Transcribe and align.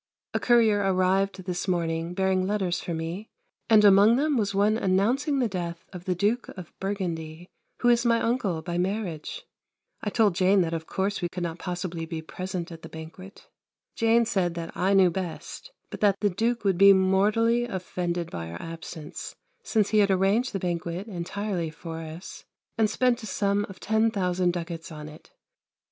A 0.33 0.39
courier 0.39 0.79
arrived 0.79 1.43
this 1.43 1.67
morning, 1.67 2.15
bearing 2.15 2.47
letters 2.47 2.79
for 2.79 2.91
me, 2.91 3.29
and 3.69 3.85
among 3.85 4.15
them 4.15 4.35
was 4.35 4.55
one 4.55 4.75
announcing 4.75 5.37
the 5.37 5.47
death 5.47 5.85
of 5.93 6.05
the 6.05 6.15
Duke 6.15 6.47
of 6.57 6.73
Burgundy, 6.79 7.47
who 7.81 7.89
is 7.89 8.03
my 8.03 8.19
uncle 8.19 8.63
by 8.63 8.79
marriage. 8.79 9.45
I 10.01 10.09
told 10.09 10.33
Jane 10.33 10.61
that 10.61 10.73
of 10.73 10.87
course 10.87 11.21
we 11.21 11.29
could 11.29 11.43
not 11.43 11.59
possibly 11.59 12.07
be 12.07 12.23
present 12.23 12.71
at 12.71 12.81
the 12.81 12.89
banquet. 12.89 13.47
Jane 13.95 14.25
said 14.25 14.55
that 14.55 14.75
I 14.75 14.95
knew 14.95 15.11
best, 15.11 15.71
but 15.91 15.99
that 15.99 16.19
the 16.19 16.31
Duke 16.31 16.63
would 16.63 16.79
be 16.79 16.93
mortally 16.93 17.65
offended 17.65 18.31
by 18.31 18.49
our 18.49 18.59
absence, 18.59 19.35
since 19.61 19.89
he 19.89 19.99
had 19.99 20.09
arranged 20.09 20.51
the 20.51 20.57
banquet 20.57 21.05
entirely 21.05 21.69
for 21.69 21.99
us 21.99 22.43
and 22.75 22.89
spent 22.89 23.21
a 23.21 23.27
sum 23.27 23.67
of 23.69 23.79
10,000 23.79 24.51
ducats 24.51 24.91
on 24.91 25.09
it. 25.09 25.29